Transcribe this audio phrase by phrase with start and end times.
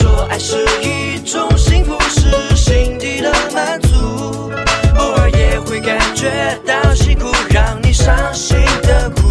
[0.00, 4.50] 说爱是一种幸福是心底的满足。
[4.96, 6.30] 偶尔也会感觉
[6.66, 9.22] 到辛苦让你伤心的苦。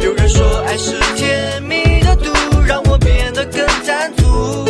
[0.00, 2.32] 有人说爱是甜蜜的毒
[2.66, 4.64] 让我变得更贪图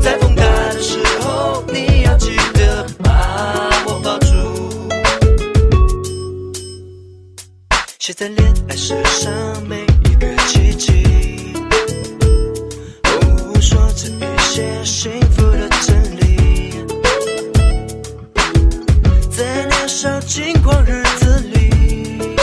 [0.00, 4.28] 在风大的时候你要记得把我抱住。
[7.98, 9.32] 写在恋爱史上
[9.68, 11.02] 每一个奇迹
[14.58, 16.72] 些幸福的真理，
[19.30, 22.36] 在年少轻狂日子里，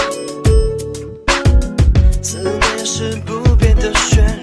[2.22, 4.35] 思念是不变的旋律，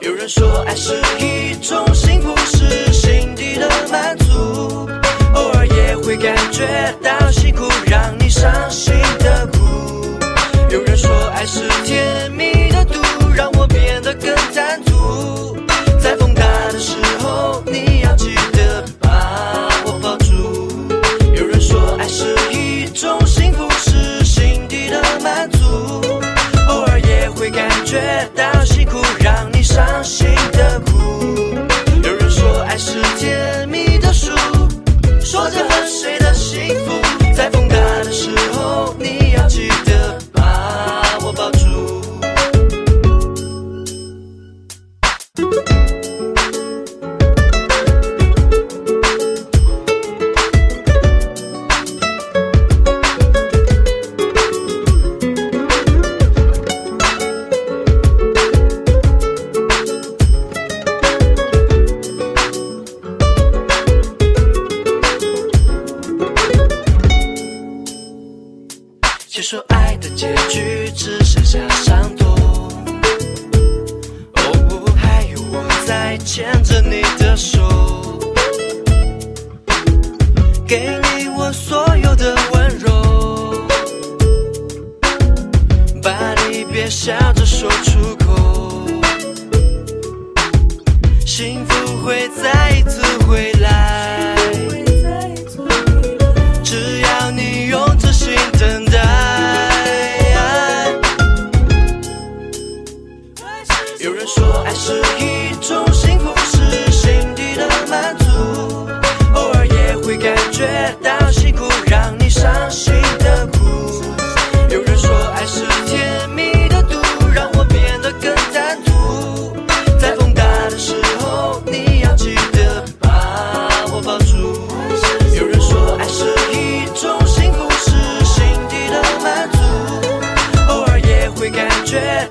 [0.00, 4.88] 有人说爱是一种幸福，是心底的满足，
[5.34, 6.66] 偶尔也会感觉
[7.02, 8.09] 到辛苦，让
[69.40, 72.28] 谁说爱的结局只剩下伤痛？
[74.34, 77.58] 哦，还有我在牵着你的手，
[80.68, 83.66] 给你我所有的温柔，
[86.02, 88.86] 把离别笑着说出口，
[91.24, 93.79] 幸福会再一次回来。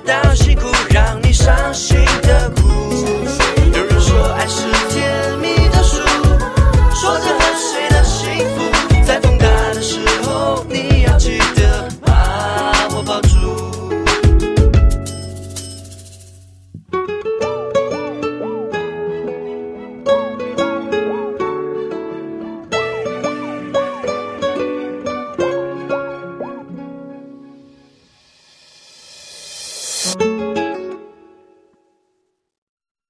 [0.04, 1.89] 到辛苦让你伤心。